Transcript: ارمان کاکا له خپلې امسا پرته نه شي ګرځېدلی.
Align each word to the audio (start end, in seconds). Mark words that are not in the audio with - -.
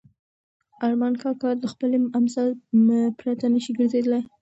ارمان 0.85 1.13
کاکا 1.21 1.49
له 1.61 1.67
خپلې 1.73 1.97
امسا 2.17 2.43
پرته 3.19 3.45
نه 3.53 3.59
شي 3.63 3.71
ګرځېدلی. 3.77 4.21